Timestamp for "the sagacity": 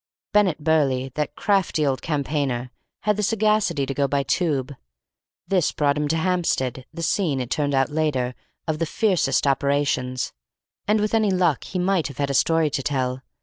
3.17-3.85